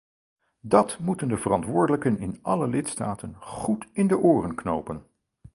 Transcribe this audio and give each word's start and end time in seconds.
Dat 0.61 0.99
moeten 0.99 1.27
de 1.27 1.37
verantwoordelijken 1.37 2.19
in 2.19 2.39
alle 2.41 2.67
lidstaten 2.67 3.35
goed 3.39 3.85
in 3.93 4.07
de 4.07 4.17
oren 4.17 4.55
knopen! 4.55 5.05